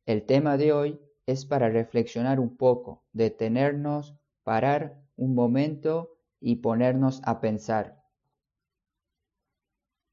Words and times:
El 0.07 0.27
tema 0.27 0.57
de 0.57 0.73
hoy 0.73 1.01
es 1.27 1.45
para 1.45 1.69
reflexionar 1.71 2.39
un 2.39 2.57
poco, 2.57 3.03
detenernos, 3.13 4.15
parar 4.45 5.03
un 5.17 5.35
momento 5.35 6.21
y 6.39 6.55
ponernos 6.63 7.21
a 7.25 7.41
pensar. 7.41 8.01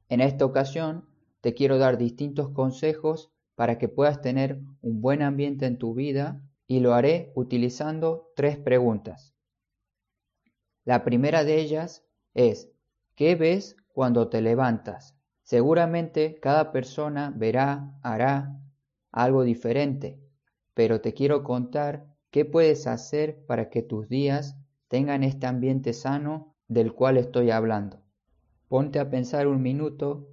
En 0.09 0.21
esta 0.21 0.43
ocasión 0.43 1.07
te 1.41 1.53
quiero 1.53 1.77
dar 1.77 1.99
distintos 1.99 2.49
consejos 2.49 3.31
para 3.53 3.77
que 3.77 3.87
puedas 3.87 4.19
tener 4.19 4.59
un 4.81 5.01
buen 5.01 5.21
ambiente 5.21 5.67
en 5.67 5.77
tu 5.77 5.93
vida 5.93 6.41
y 6.65 6.79
lo 6.79 6.95
haré 6.95 7.31
utilizando 7.35 8.31
tres 8.35 8.57
preguntas. 8.57 9.35
La 10.83 11.03
primera 11.03 11.43
de 11.43 11.59
ellas 11.59 12.03
es, 12.33 12.71
¿qué 13.13 13.35
ves 13.35 13.75
cuando 13.93 14.29
te 14.29 14.41
levantas? 14.41 15.16
Seguramente 15.47 16.41
cada 16.41 16.73
persona 16.73 17.33
verá, 17.33 17.97
hará 18.03 18.59
algo 19.13 19.43
diferente, 19.43 20.19
pero 20.73 20.99
te 20.99 21.13
quiero 21.13 21.45
contar 21.45 22.05
qué 22.31 22.43
puedes 22.43 22.85
hacer 22.85 23.45
para 23.45 23.69
que 23.69 23.81
tus 23.81 24.09
días 24.09 24.57
tengan 24.89 25.23
este 25.23 25.47
ambiente 25.47 25.93
sano 25.93 26.53
del 26.67 26.91
cual 26.91 27.15
estoy 27.15 27.51
hablando. 27.51 28.03
Ponte 28.67 28.99
a 28.99 29.09
pensar 29.09 29.47
un 29.47 29.61
minuto 29.61 30.27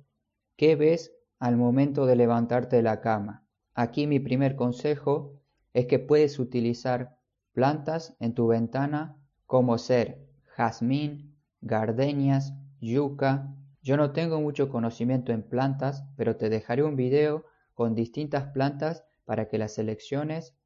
qué 0.57 0.75
ves 0.75 1.13
al 1.39 1.57
momento 1.57 2.07
de 2.07 2.17
levantarte 2.17 2.75
de 2.75 2.83
la 2.83 3.01
cama. 3.01 3.47
Aquí 3.73 4.09
mi 4.09 4.19
primer 4.19 4.57
consejo 4.57 5.41
es 5.75 5.87
que 5.87 6.01
puedes 6.01 6.41
utilizar 6.41 7.17
plantas 7.53 8.17
en 8.19 8.35
tu 8.35 8.49
ventana 8.49 9.17
como 9.47 9.79
ser 9.79 10.27
jazmín, 10.57 11.37
gardenias, 11.61 12.53
yuca, 12.81 13.55
yo 13.85 13.99
no 13.99 14.13
tengo 14.13 14.41
mucho 14.41 14.71
conocimiento 14.71 15.31
en 15.31 15.43
plantas, 15.43 16.05
pero 16.17 16.37
te 16.37 16.49
dejaré 16.49 16.83
un 16.83 16.97
video 16.97 17.45
con 17.75 17.95
distintas 17.95 18.47
plantas 18.47 19.05
para 19.27 19.47
que 19.47 19.59
las 19.59 19.75
selecciones 19.75 20.57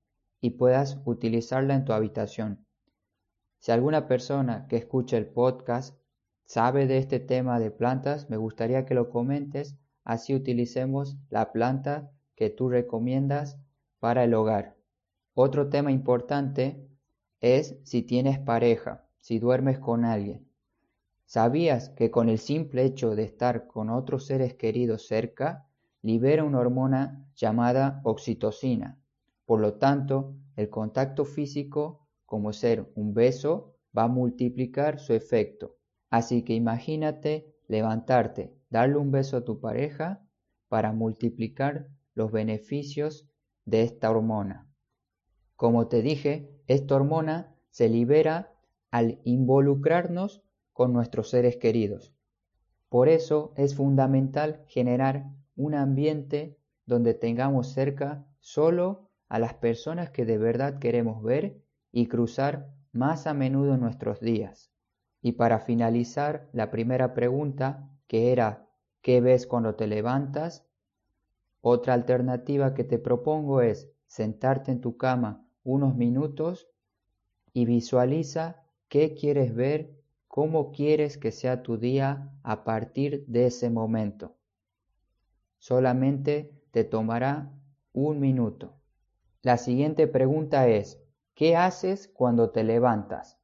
y 0.40 0.50
puedas 0.50 1.02
utilizarla 1.04 1.74
en 1.74 1.84
tu 1.84 1.92
habitación. 1.92 2.64
Si 3.58 3.72
alguna 3.72 4.06
persona 4.06 4.68
que 4.68 4.76
escucha 4.76 5.16
el 5.16 5.26
podcast 5.26 5.98
sabe 6.44 6.86
de 6.86 6.98
este 6.98 7.18
tema 7.18 7.58
de 7.58 7.72
plantas, 7.72 8.30
me 8.30 8.36
gustaría 8.36 8.86
que 8.86 8.94
lo 8.94 9.10
comentes, 9.10 9.76
así 10.04 10.32
utilicemos 10.32 11.16
la 11.28 11.50
planta 11.50 12.12
que 12.36 12.50
tú 12.50 12.68
recomiendas 12.68 13.58
para 13.98 14.22
el 14.22 14.32
hogar. 14.32 14.76
Otro 15.34 15.68
tema 15.70 15.90
importante 15.90 16.88
es 17.40 17.80
si 17.82 18.02
tienes 18.02 18.38
pareja, 18.38 19.08
si 19.18 19.40
duermes 19.40 19.80
con 19.80 20.04
alguien. 20.04 20.47
¿Sabías 21.28 21.91
que 21.91 22.11
con 22.11 22.31
el 22.31 22.39
simple 22.39 22.87
hecho 22.87 23.15
de 23.15 23.25
estar 23.25 23.66
con 23.66 23.91
otros 23.91 24.25
seres 24.25 24.55
queridos 24.55 25.06
cerca, 25.06 25.69
libera 26.00 26.43
una 26.43 26.59
hormona 26.59 27.28
llamada 27.37 28.00
oxitocina? 28.03 28.99
Por 29.44 29.61
lo 29.61 29.75
tanto, 29.75 30.37
el 30.56 30.71
contacto 30.71 31.27
físico, 31.27 32.09
como 32.25 32.55
ser 32.55 32.91
un 32.94 33.12
beso, 33.12 33.77
va 33.94 34.05
a 34.05 34.09
multiplicar 34.09 35.00
su 35.00 35.12
efecto. 35.12 35.77
Así 36.09 36.44
que 36.44 36.55
imagínate 36.55 37.55
levantarte, 37.66 38.56
darle 38.71 38.97
un 38.97 39.10
beso 39.10 39.37
a 39.37 39.45
tu 39.45 39.60
pareja 39.60 40.27
para 40.69 40.95
multiplicar 40.95 41.91
los 42.15 42.33
beneficios 42.33 43.28
de 43.66 43.83
esta 43.83 44.10
hormona. 44.10 44.66
Como 45.56 45.89
te 45.89 46.00
dije, 46.00 46.59
esta 46.69 46.95
hormona 46.95 47.55
se 47.69 47.91
libera 47.91 48.55
al 48.91 49.21
involucrarnos 49.25 50.43
con 50.78 50.93
nuestros 50.93 51.31
seres 51.31 51.56
queridos. 51.56 52.15
Por 52.89 53.09
eso 53.09 53.53
es 53.56 53.75
fundamental 53.75 54.62
generar 54.69 55.25
un 55.56 55.75
ambiente 55.75 56.56
donde 56.87 57.15
tengamos 57.15 57.72
cerca 57.72 58.25
solo 58.39 59.11
a 59.28 59.41
las 59.41 59.55
personas 59.55 60.11
que 60.11 60.25
de 60.25 60.39
verdad 60.39 60.78
queremos 60.78 61.21
ver 61.21 61.61
y 61.91 62.06
cruzar 62.06 62.72
más 62.93 63.27
a 63.27 63.34
menudo 63.34 63.75
en 63.75 63.81
nuestros 63.81 64.21
días. 64.21 64.71
Y 65.21 65.33
para 65.33 65.59
finalizar, 65.59 66.49
la 66.53 66.71
primera 66.71 67.12
pregunta, 67.12 67.91
que 68.06 68.31
era 68.31 68.69
¿qué 69.03 69.21
ves 69.21 69.49
cuando 69.49 69.75
te 69.75 69.89
levantas? 69.89 70.65
Otra 71.60 71.95
alternativa 71.95 72.75
que 72.75 72.84
te 72.84 73.00
propongo 73.00 73.62
es 73.62 73.91
sentarte 74.06 74.71
en 74.71 74.81
tu 74.81 74.97
cama 74.97 75.45
unos 75.65 75.97
minutos 75.97 76.69
y 77.53 77.65
visualiza 77.65 78.62
qué 78.87 79.16
quieres 79.16 79.56
ver 79.56 79.97
¿Cómo 80.28 80.71
quieres 80.72 81.16
que 81.19 81.33
sea 81.33 81.62
tu 81.62 81.78
día 81.78 82.31
a 82.43 82.62
partir 82.62 83.25
de 83.27 83.47
ese 83.47 83.71
momento? 83.71 84.37
Solamente 85.59 86.53
te 86.71 86.84
tomará 86.84 87.50
un 87.93 88.21
minuto. 88.21 88.77
La 89.43 89.56
siguiente 89.56 90.06
pregunta 90.06 90.69
es, 90.69 91.03
¿qué 91.34 91.56
haces 91.56 92.09
cuando 92.09 92.50
te 92.50 92.62
levantas? 92.62 93.39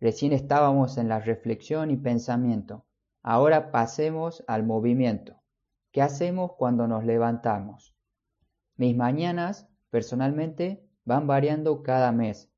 Recién 0.00 0.32
estábamos 0.32 0.96
en 0.96 1.08
la 1.08 1.18
reflexión 1.18 1.90
y 1.90 1.96
pensamiento. 1.96 2.86
Ahora 3.22 3.72
pasemos 3.72 4.44
al 4.46 4.62
movimiento. 4.64 5.42
¿Qué 5.90 6.02
hacemos 6.02 6.52
cuando 6.52 6.86
nos 6.86 7.04
levantamos? 7.04 7.96
Mis 8.76 8.96
mañanas, 8.96 9.68
personalmente, 9.90 10.88
van 11.04 11.26
variando 11.26 11.82
cada 11.82 12.12
mes. 12.12 12.48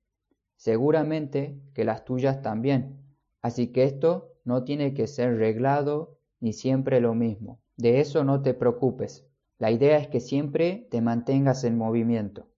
Seguramente 0.61 1.59
que 1.73 1.87
las 1.87 2.05
tuyas 2.05 2.43
también. 2.43 3.01
Así 3.41 3.69
que 3.69 3.85
esto 3.85 4.35
no 4.45 4.63
tiene 4.63 4.93
que 4.93 5.07
ser 5.07 5.39
reglado 5.39 6.19
ni 6.39 6.53
siempre 6.53 7.01
lo 7.01 7.15
mismo. 7.15 7.63
De 7.79 8.01
eso 8.01 8.25
no 8.25 8.43
te 8.43 8.53
preocupes. 8.53 9.27
La 9.57 9.71
idea 9.71 9.97
es 9.97 10.09
que 10.09 10.21
siempre 10.21 10.87
te 10.91 11.01
mantengas 11.01 11.65
en 11.65 11.79
movimiento. 11.79 12.51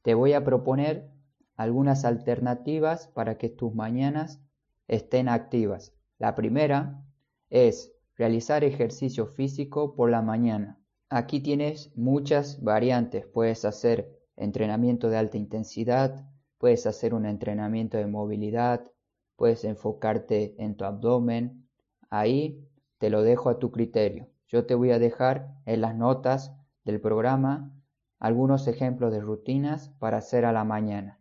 Te 0.00 0.14
voy 0.14 0.32
a 0.32 0.42
proponer 0.42 1.10
algunas 1.54 2.06
alternativas 2.06 3.08
para 3.08 3.36
que 3.36 3.50
tus 3.50 3.74
mañanas 3.74 4.40
estén 4.88 5.28
activas. 5.28 5.94
La 6.18 6.34
primera 6.34 7.04
es 7.50 7.92
realizar 8.16 8.64
ejercicio 8.64 9.26
físico 9.26 9.94
por 9.94 10.08
la 10.08 10.22
mañana. 10.22 10.80
Aquí 11.10 11.40
tienes 11.40 11.94
muchas 11.94 12.62
variantes. 12.62 13.26
Puedes 13.26 13.66
hacer 13.66 14.18
entrenamiento 14.34 15.10
de 15.10 15.18
alta 15.18 15.36
intensidad, 15.36 16.31
puedes 16.62 16.86
hacer 16.86 17.12
un 17.12 17.26
entrenamiento 17.26 17.98
de 17.98 18.06
movilidad, 18.06 18.88
puedes 19.34 19.64
enfocarte 19.64 20.54
en 20.62 20.76
tu 20.76 20.84
abdomen. 20.84 21.66
Ahí 22.08 22.64
te 22.98 23.10
lo 23.10 23.22
dejo 23.22 23.50
a 23.50 23.58
tu 23.58 23.72
criterio. 23.72 24.28
Yo 24.46 24.64
te 24.64 24.76
voy 24.76 24.92
a 24.92 25.00
dejar 25.00 25.56
en 25.66 25.80
las 25.80 25.96
notas 25.96 26.54
del 26.84 27.00
programa 27.00 27.72
algunos 28.20 28.68
ejemplos 28.68 29.10
de 29.10 29.20
rutinas 29.20 29.88
para 29.98 30.18
hacer 30.18 30.44
a 30.44 30.52
la 30.52 30.62
mañana. 30.62 31.20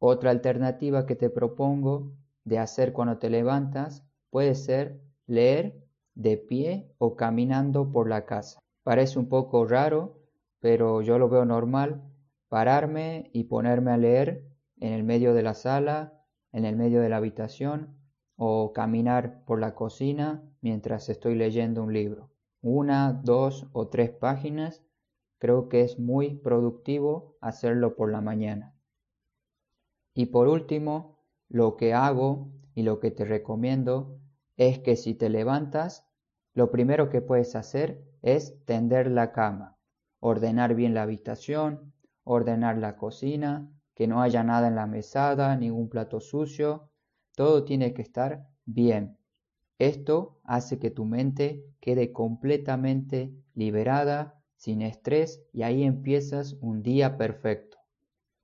Otra 0.00 0.32
alternativa 0.32 1.06
que 1.06 1.14
te 1.14 1.30
propongo 1.30 2.10
de 2.42 2.58
hacer 2.58 2.92
cuando 2.92 3.18
te 3.18 3.30
levantas 3.30 4.04
puede 4.28 4.56
ser 4.56 5.00
leer 5.28 5.86
de 6.16 6.36
pie 6.36 6.92
o 6.98 7.14
caminando 7.14 7.92
por 7.92 8.08
la 8.08 8.24
casa. 8.24 8.58
Parece 8.82 9.20
un 9.20 9.28
poco 9.28 9.64
raro, 9.66 10.18
pero 10.58 11.00
yo 11.00 11.16
lo 11.16 11.28
veo 11.28 11.44
normal 11.44 12.02
pararme 12.48 13.30
y 13.32 13.44
ponerme 13.44 13.92
a 13.92 13.96
leer 13.96 14.47
en 14.80 14.92
el 14.92 15.04
medio 15.04 15.34
de 15.34 15.42
la 15.42 15.54
sala, 15.54 16.24
en 16.52 16.64
el 16.64 16.76
medio 16.76 17.00
de 17.00 17.08
la 17.08 17.16
habitación 17.16 17.98
o 18.36 18.72
caminar 18.72 19.44
por 19.44 19.60
la 19.60 19.74
cocina 19.74 20.42
mientras 20.60 21.08
estoy 21.08 21.34
leyendo 21.34 21.82
un 21.82 21.92
libro. 21.92 22.30
Una, 22.60 23.12
dos 23.12 23.68
o 23.72 23.88
tres 23.88 24.10
páginas, 24.10 24.84
creo 25.38 25.68
que 25.68 25.82
es 25.82 25.98
muy 25.98 26.36
productivo 26.36 27.36
hacerlo 27.40 27.96
por 27.96 28.10
la 28.10 28.20
mañana. 28.20 28.74
Y 30.14 30.26
por 30.26 30.48
último, 30.48 31.18
lo 31.48 31.76
que 31.76 31.94
hago 31.94 32.50
y 32.74 32.82
lo 32.82 33.00
que 33.00 33.10
te 33.10 33.24
recomiendo 33.24 34.20
es 34.56 34.80
que 34.80 34.96
si 34.96 35.14
te 35.14 35.28
levantas, 35.28 36.06
lo 36.54 36.70
primero 36.70 37.08
que 37.08 37.20
puedes 37.20 37.54
hacer 37.54 38.04
es 38.22 38.64
tender 38.64 39.10
la 39.10 39.32
cama, 39.32 39.78
ordenar 40.18 40.74
bien 40.74 40.94
la 40.94 41.02
habitación, 41.02 41.94
ordenar 42.24 42.78
la 42.78 42.96
cocina, 42.96 43.72
que 43.98 44.06
no 44.06 44.22
haya 44.22 44.44
nada 44.44 44.68
en 44.68 44.76
la 44.76 44.86
mesada, 44.86 45.56
ningún 45.56 45.88
plato 45.88 46.20
sucio, 46.20 46.88
todo 47.34 47.64
tiene 47.64 47.94
que 47.94 48.02
estar 48.02 48.46
bien. 48.64 49.18
Esto 49.80 50.38
hace 50.44 50.78
que 50.78 50.92
tu 50.92 51.04
mente 51.04 51.64
quede 51.80 52.12
completamente 52.12 53.34
liberada, 53.54 54.40
sin 54.54 54.82
estrés, 54.82 55.42
y 55.52 55.64
ahí 55.64 55.82
empiezas 55.82 56.52
un 56.60 56.84
día 56.84 57.16
perfecto. 57.16 57.78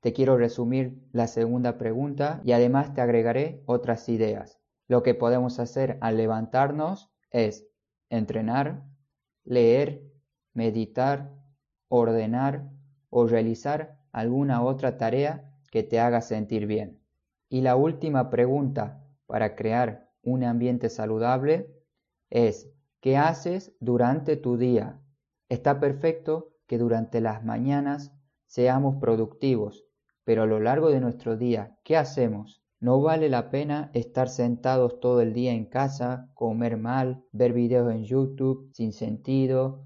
Te 0.00 0.12
quiero 0.12 0.36
resumir 0.36 1.00
la 1.12 1.28
segunda 1.28 1.78
pregunta 1.78 2.40
y 2.42 2.50
además 2.50 2.92
te 2.92 3.00
agregaré 3.00 3.62
otras 3.64 4.08
ideas. 4.08 4.58
Lo 4.88 5.04
que 5.04 5.14
podemos 5.14 5.60
hacer 5.60 5.98
al 6.00 6.16
levantarnos 6.16 7.12
es 7.30 7.64
entrenar, 8.10 8.82
leer, 9.44 10.02
meditar, 10.52 11.32
ordenar 11.86 12.68
o 13.08 13.28
realizar 13.28 14.03
alguna 14.14 14.62
otra 14.62 14.96
tarea 14.96 15.52
que 15.72 15.82
te 15.82 15.98
haga 15.98 16.20
sentir 16.20 16.66
bien. 16.66 17.00
Y 17.48 17.62
la 17.62 17.74
última 17.74 18.30
pregunta 18.30 19.04
para 19.26 19.56
crear 19.56 20.08
un 20.22 20.44
ambiente 20.44 20.88
saludable 20.88 21.68
es, 22.30 22.70
¿qué 23.00 23.16
haces 23.16 23.74
durante 23.80 24.36
tu 24.36 24.56
día? 24.56 25.00
Está 25.48 25.80
perfecto 25.80 26.52
que 26.68 26.78
durante 26.78 27.20
las 27.20 27.44
mañanas 27.44 28.12
seamos 28.46 28.96
productivos, 28.96 29.84
pero 30.22 30.44
a 30.44 30.46
lo 30.46 30.60
largo 30.60 30.90
de 30.90 31.00
nuestro 31.00 31.36
día, 31.36 31.76
¿qué 31.82 31.96
hacemos? 31.96 32.62
No 32.78 33.00
vale 33.00 33.28
la 33.28 33.50
pena 33.50 33.90
estar 33.94 34.28
sentados 34.28 35.00
todo 35.00 35.20
el 35.22 35.32
día 35.32 35.52
en 35.52 35.66
casa, 35.66 36.30
comer 36.34 36.76
mal, 36.76 37.24
ver 37.32 37.52
videos 37.52 37.92
en 37.92 38.04
YouTube 38.04 38.70
sin 38.72 38.92
sentido, 38.92 39.84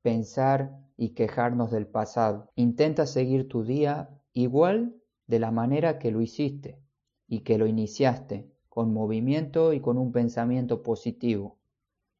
pensar 0.00 0.87
y 0.98 1.10
quejarnos 1.10 1.70
del 1.70 1.86
pasado. 1.86 2.50
Intenta 2.56 3.06
seguir 3.06 3.48
tu 3.48 3.62
día 3.62 4.10
igual 4.32 4.96
de 5.28 5.38
la 5.38 5.52
manera 5.52 5.98
que 5.98 6.10
lo 6.10 6.20
hiciste 6.20 6.82
y 7.28 7.40
que 7.40 7.56
lo 7.56 7.66
iniciaste, 7.66 8.50
con 8.68 8.92
movimiento 8.92 9.72
y 9.72 9.80
con 9.80 9.96
un 9.96 10.10
pensamiento 10.10 10.82
positivo. 10.82 11.56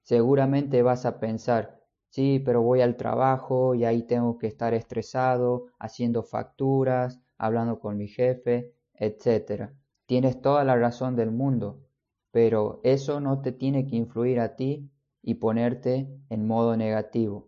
Seguramente 0.02 0.82
vas 0.82 1.06
a 1.06 1.19
pensar, 1.19 1.82
sí, 2.08 2.40
pero 2.44 2.62
voy 2.62 2.80
al 2.80 2.96
trabajo 2.96 3.75
y 3.75 3.84
ahí 3.84 4.04
tengo 4.04 4.38
que 4.38 4.46
estar 4.46 4.72
estresado, 4.75 5.66
haciendo 5.81 6.22
facturas, 6.22 7.20
hablando 7.36 7.81
con 7.81 7.96
mi 7.96 8.06
jefe, 8.06 8.74
etc. 8.94 9.72
Tienes 10.06 10.40
toda 10.40 10.62
la 10.62 10.76
razón 10.76 11.16
del 11.16 11.32
mundo, 11.32 11.82
pero 12.31 12.81
eso 12.84 13.20
no 13.20 13.42
te 13.42 13.50
tiene 13.50 13.86
que 13.86 13.96
influir 13.96 14.38
a 14.38 14.54
ti 14.54 14.88
y 15.20 15.34
ponerte 15.34 16.08
en 16.31 16.46
modo 16.46 16.76
negativo. 16.76 17.47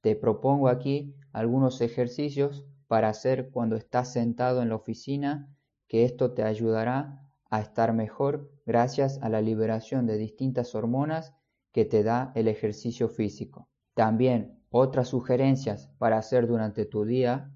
Te 0.00 0.14
propongo 0.16 0.68
aquí 0.68 1.14
algunos 1.32 1.80
ejercicios 1.80 2.66
para 2.86 3.08
hacer 3.08 3.50
cuando 3.50 3.76
estás 3.76 4.12
sentado 4.12 4.62
en 4.62 4.70
la 4.70 4.76
oficina, 4.76 5.54
que 5.88 6.04
esto 6.04 6.32
te 6.32 6.42
ayudará 6.42 7.22
a 7.50 7.60
estar 7.60 7.92
mejor 7.92 8.50
gracias 8.66 9.18
a 9.22 9.28
la 9.28 9.40
liberación 9.40 10.06
de 10.06 10.18
distintas 10.18 10.74
hormonas 10.74 11.34
que 11.72 11.84
te 11.84 12.02
da 12.02 12.32
el 12.34 12.48
ejercicio 12.48 13.08
físico. 13.08 13.68
También 13.94 14.62
otras 14.70 15.08
sugerencias 15.08 15.90
para 15.98 16.18
hacer 16.18 16.46
durante 16.46 16.84
tu 16.84 17.04
día 17.04 17.50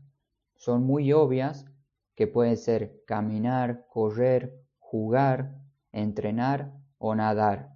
son 0.57 0.83
muy 0.83 1.13
obvias 1.13 1.67
que 2.15 2.27
pueden 2.27 2.57
ser 2.57 3.03
caminar, 3.07 3.87
correr, 3.89 4.63
jugar, 4.79 5.57
entrenar 5.93 6.73
o 6.99 7.15
nadar. 7.15 7.75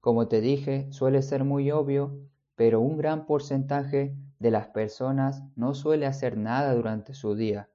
Como 0.00 0.28
te 0.28 0.40
dije, 0.40 0.92
suele 0.92 1.22
ser 1.22 1.44
muy 1.44 1.70
obvio 1.70 2.18
pero 2.58 2.80
un 2.80 2.98
gran 2.98 3.24
porcentaje 3.24 4.16
de 4.40 4.50
las 4.50 4.66
personas 4.66 5.44
no 5.54 5.74
suele 5.74 6.06
hacer 6.06 6.36
nada 6.36 6.74
durante 6.74 7.14
su 7.14 7.36
día, 7.36 7.68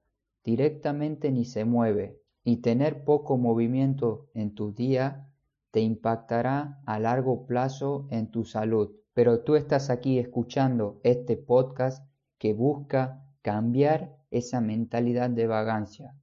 directamente 0.44 1.32
ni 1.32 1.46
se 1.46 1.64
mueve, 1.64 2.20
y 2.44 2.58
tener 2.58 3.02
poco 3.02 3.38
movimiento 3.38 4.28
en 4.34 4.54
tu 4.54 4.74
día 4.74 5.26
te 5.70 5.80
impactará 5.80 6.82
a 6.84 6.98
largo 6.98 7.46
plazo 7.46 8.06
en 8.10 8.30
tu 8.30 8.44
salud. 8.44 8.92
Pero 9.14 9.40
tú 9.40 9.56
estás 9.56 9.88
aquí 9.88 10.18
escuchando 10.18 11.00
este 11.02 11.38
podcast 11.38 12.06
que 12.36 12.52
busca 12.52 13.24
cambiar 13.40 14.14
esa 14.30 14.60
mentalidad 14.60 15.30
de 15.30 15.46
vagancia. 15.46 16.14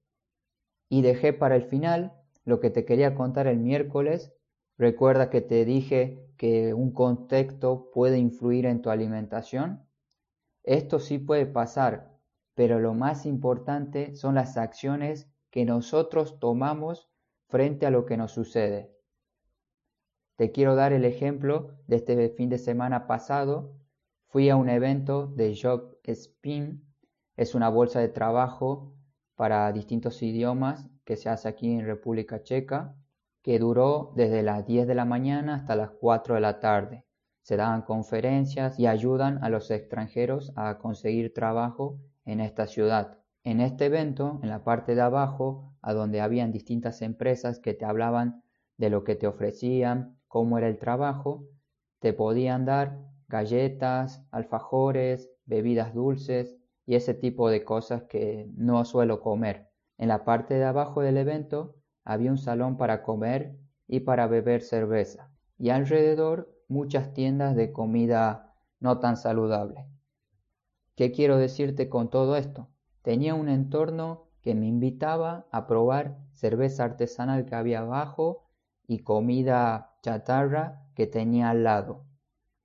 Y 0.89 1.03
dejé 1.03 1.33
para 1.33 1.55
el 1.57 1.63
final 1.63 2.13
lo 2.45 2.61
que 2.61 2.71
te 2.71 2.85
quería 2.85 3.15
contar 3.15 3.47
el 3.47 3.59
miércoles. 3.59 4.33
Recuerda 4.79 5.31
que 5.31 5.41
te 5.41 5.65
dije 5.65 6.29
que 6.37 6.75
un 6.75 6.93
contexto 6.93 7.91
puede 7.93 8.19
influir 8.19 8.67
en 8.67 8.83
tu 8.83 8.91
alimentación. 8.91 9.86
Esto 10.67 10.99
sí 10.99 11.19
puede 11.19 11.47
pasar, 11.47 12.19
pero 12.55 12.81
lo 12.81 12.93
más 12.93 13.25
importante 13.25 14.17
son 14.17 14.35
las 14.35 14.57
acciones 14.57 15.31
que 15.51 15.65
nosotros 15.65 16.41
tomamos 16.41 17.09
frente 17.47 17.87
a 17.87 17.91
lo 17.91 18.05
que 18.05 18.17
nos 18.17 18.33
sucede. 18.33 18.93
Te 20.35 20.51
quiero 20.51 20.75
dar 20.75 20.93
el 20.93 21.05
ejemplo 21.05 21.79
de 21.87 21.97
este 21.97 22.31
fin 22.31 22.49
de 22.49 22.59
semana 22.59 23.07
pasado. 23.07 23.77
Fui 24.27 24.51
a 24.51 24.57
un 24.57 24.69
evento 24.69 25.29
de 25.29 25.57
Job 25.57 26.01
Spin, 26.03 26.85
es 27.37 27.55
una 27.55 27.69
bolsa 27.69 28.01
de 28.01 28.09
trabajo 28.09 28.93
para 29.37 29.71
distintos 29.71 30.21
idiomas 30.21 30.89
que 31.05 31.17
se 31.17 31.29
hace 31.29 31.47
aquí 31.47 31.71
en 31.71 31.87
República 31.87 32.43
Checa, 32.43 32.97
que 33.41 33.61
duró 33.61 34.13
desde 34.17 34.43
las 34.43 34.67
10 34.67 34.89
de 34.89 34.97
la 34.97 35.05
mañana 35.05 35.55
hasta 35.55 35.77
las 35.77 35.91
4 35.93 36.35
de 36.35 36.41
la 36.41 36.59
tarde 36.59 37.07
se 37.47 37.57
dan 37.57 37.83
conferencias 37.83 38.77
y 38.77 38.89
ayudan 38.89 39.39
a 39.45 39.49
los 39.51 39.71
extranjeros 39.71 40.53
a 40.57 40.79
conseguir 40.79 41.33
trabajo 41.33 42.01
en 42.25 42.41
esta 42.41 42.67
ciudad. 42.67 43.21
En 43.45 43.61
este 43.61 43.85
evento, 43.85 44.41
en 44.43 44.49
la 44.49 44.65
parte 44.65 44.97
de 44.97 45.03
abajo, 45.03 45.73
a 45.81 45.93
donde 45.93 46.21
habían 46.21 46.51
distintas 46.51 47.03
empresas 47.03 47.61
que 47.61 47.73
te 47.73 47.85
hablaban 47.85 48.43
de 48.79 48.91
lo 48.91 49.05
que 49.05 49.15
te 49.15 49.29
ofrecían, 49.29 50.19
cómo 50.27 50.59
era 50.59 50.67
el 50.67 50.81
trabajo, 50.81 51.45
te 52.01 52.13
podían 52.13 52.65
dar 52.65 52.99
galletas, 53.29 54.27
alfajores, 54.33 55.31
bebidas 55.45 55.95
dulces 55.95 56.57
y 56.85 56.97
ese 56.97 57.15
tipo 57.15 57.49
de 57.49 57.63
cosas 57.63 58.03
que 58.09 58.51
no 58.57 58.85
suelo 58.85 59.21
comer. 59.21 59.69
En 59.99 60.09
la 60.09 60.25
parte 60.25 60.55
de 60.55 60.65
abajo 60.65 61.01
del 61.01 61.17
evento 61.17 61.77
había 62.03 62.33
un 62.33 62.39
salón 62.39 62.77
para 62.77 63.05
comer 63.05 63.57
y 63.87 64.01
para 64.01 64.27
beber 64.27 64.63
cerveza, 64.63 65.31
y 65.59 65.71
alrededor 65.71 66.56
muchas 66.69 67.13
tiendas 67.13 67.57
de 67.57 67.73
comida 67.73 68.55
no 68.81 68.99
tan 68.99 69.17
saludable. 69.17 69.87
¿Qué 70.95 71.13
quiero 71.13 71.37
decirte 71.37 71.89
con 71.89 72.11
todo 72.11 72.37
esto? 72.37 72.69
Tenía 73.03 73.35
un 73.35 73.49
entorno 73.49 74.29
que 74.41 74.55
me 74.55 74.67
invitaba 74.67 75.47
a 75.51 75.67
probar 75.67 76.19
cerveza 76.33 76.85
artesanal 76.85 77.47
que 77.47 77.55
había 77.55 77.81
abajo 77.81 78.49
y 78.87 79.01
comida 79.01 79.97
chatarra 80.03 80.87
que 80.95 81.07
tenía 81.07 81.51
al 81.51 81.65
lado. 81.65 82.05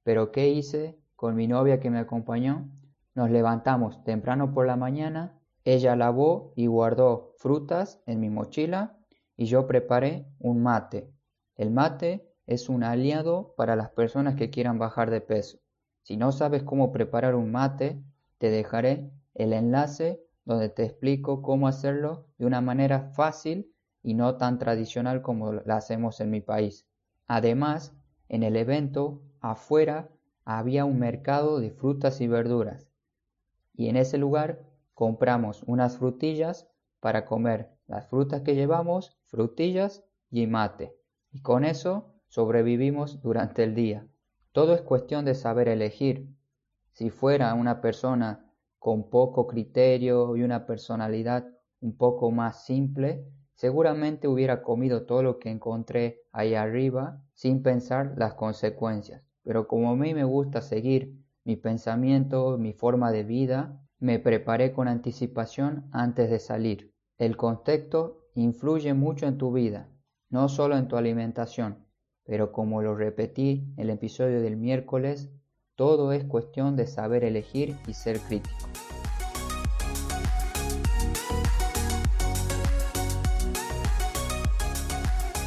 Pero 0.03 0.31
¿qué 0.31 0.49
hice 0.49 0.99
con 1.15 1.35
mi 1.35 1.47
novia 1.47 1.79
que 1.79 1.89
me 1.89 1.99
acompañó? 1.99 2.69
Nos 3.13 3.29
levantamos 3.29 4.03
temprano 4.03 4.53
por 4.53 4.65
la 4.65 4.77
mañana, 4.77 5.39
ella 5.63 5.95
lavó 5.95 6.53
y 6.55 6.67
guardó 6.67 7.33
frutas 7.37 8.01
en 8.05 8.19
mi 8.19 8.29
mochila 8.29 8.97
y 9.35 9.45
yo 9.45 9.67
preparé 9.67 10.25
un 10.39 10.63
mate. 10.63 11.11
El 11.55 11.71
mate 11.71 12.30
es 12.53 12.69
un 12.69 12.83
aliado 12.83 13.53
para 13.55 13.75
las 13.75 13.89
personas 13.91 14.35
que 14.35 14.49
quieran 14.49 14.79
bajar 14.79 15.09
de 15.09 15.21
peso. 15.21 15.59
Si 16.03 16.17
no 16.17 16.31
sabes 16.31 16.63
cómo 16.63 16.91
preparar 16.91 17.35
un 17.35 17.51
mate, 17.51 18.03
te 18.37 18.49
dejaré 18.49 19.11
el 19.33 19.53
enlace 19.53 20.23
donde 20.45 20.69
te 20.69 20.83
explico 20.83 21.41
cómo 21.41 21.67
hacerlo 21.67 22.27
de 22.37 22.45
una 22.45 22.61
manera 22.61 23.11
fácil 23.15 23.73
y 24.03 24.15
no 24.15 24.37
tan 24.37 24.57
tradicional 24.59 25.21
como 25.21 25.53
la 25.53 25.77
hacemos 25.77 26.19
en 26.19 26.31
mi 26.31 26.41
país. 26.41 26.87
Además, 27.27 27.93
en 28.29 28.43
el 28.43 28.55
evento, 28.55 29.21
afuera, 29.39 30.09
había 30.43 30.85
un 30.85 30.99
mercado 30.99 31.59
de 31.59 31.71
frutas 31.71 32.19
y 32.21 32.27
verduras 32.27 32.91
y 33.73 33.89
en 33.89 33.95
ese 33.95 34.17
lugar 34.17 34.63
compramos 34.93 35.63
unas 35.63 35.97
frutillas 35.97 36.67
para 36.99 37.25
comer 37.25 37.71
las 37.87 38.07
frutas 38.07 38.41
que 38.41 38.55
llevamos, 38.55 39.17
frutillas 39.25 40.03
y 40.29 40.45
mate. 40.47 40.95
Y 41.31 41.41
con 41.41 41.65
eso 41.65 42.10
sobrevivimos 42.31 43.21
durante 43.21 43.61
el 43.61 43.75
día. 43.75 44.07
Todo 44.53 44.73
es 44.73 44.81
cuestión 44.81 45.25
de 45.25 45.35
saber 45.35 45.67
elegir. 45.67 46.33
Si 46.93 47.09
fuera 47.09 47.53
una 47.55 47.81
persona 47.81 48.49
con 48.79 49.09
poco 49.09 49.47
criterio 49.47 50.37
y 50.37 50.43
una 50.43 50.65
personalidad 50.65 51.45
un 51.81 51.97
poco 51.97 52.31
más 52.31 52.63
simple, 52.63 53.27
seguramente 53.53 54.29
hubiera 54.29 54.63
comido 54.63 55.05
todo 55.05 55.23
lo 55.23 55.39
que 55.39 55.49
encontré 55.49 56.21
ahí 56.31 56.55
arriba 56.55 57.21
sin 57.33 57.63
pensar 57.63 58.13
las 58.17 58.35
consecuencias. 58.35 59.21
Pero 59.43 59.67
como 59.67 59.91
a 59.91 59.95
mí 59.97 60.13
me 60.13 60.23
gusta 60.23 60.61
seguir 60.61 61.21
mi 61.43 61.57
pensamiento, 61.57 62.57
mi 62.57 62.71
forma 62.71 63.11
de 63.11 63.23
vida, 63.23 63.77
me 63.99 64.19
preparé 64.19 64.71
con 64.71 64.87
anticipación 64.87 65.89
antes 65.91 66.29
de 66.29 66.39
salir. 66.39 66.93
El 67.17 67.35
contexto 67.35 68.29
influye 68.35 68.93
mucho 68.93 69.27
en 69.27 69.37
tu 69.37 69.51
vida, 69.51 69.89
no 70.29 70.47
solo 70.47 70.77
en 70.77 70.87
tu 70.87 70.95
alimentación, 70.95 71.90
pero 72.23 72.51
como 72.51 72.81
lo 72.81 72.95
repetí 72.95 73.73
en 73.77 73.83
el 73.83 73.89
episodio 73.89 74.41
del 74.41 74.57
miércoles, 74.57 75.29
todo 75.75 76.13
es 76.13 76.23
cuestión 76.25 76.75
de 76.75 76.87
saber 76.87 77.23
elegir 77.23 77.75
y 77.87 77.93
ser 77.93 78.19
crítico. 78.19 78.55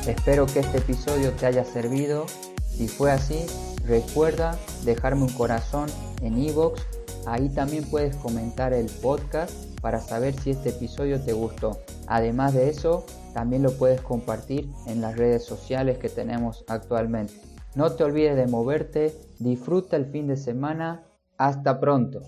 Espero 0.06 0.46
que 0.46 0.60
este 0.60 0.78
episodio 0.78 1.32
te 1.32 1.46
haya 1.46 1.64
servido. 1.64 2.26
Si 2.68 2.88
fue 2.88 3.10
así, 3.10 3.46
Recuerda 3.86 4.58
dejarme 4.84 5.22
un 5.24 5.32
corazón 5.32 5.90
en 6.22 6.42
iVoox, 6.42 6.80
ahí 7.26 7.50
también 7.50 7.84
puedes 7.84 8.16
comentar 8.16 8.72
el 8.72 8.86
podcast 8.86 9.52
para 9.82 10.00
saber 10.00 10.34
si 10.40 10.50
este 10.50 10.70
episodio 10.70 11.20
te 11.20 11.34
gustó. 11.34 11.78
Además 12.06 12.54
de 12.54 12.68
eso, 12.68 13.04
también 13.32 13.62
lo 13.62 13.72
puedes 13.72 14.00
compartir 14.00 14.70
en 14.86 15.00
las 15.00 15.16
redes 15.16 15.44
sociales 15.44 15.98
que 15.98 16.08
tenemos 16.08 16.64
actualmente. 16.68 17.34
No 17.74 17.92
te 17.92 18.04
olvides 18.04 18.36
de 18.36 18.46
moverte, 18.46 19.14
disfruta 19.38 19.96
el 19.96 20.06
fin 20.06 20.28
de 20.28 20.36
semana, 20.36 21.02
hasta 21.38 21.80
pronto. 21.80 22.20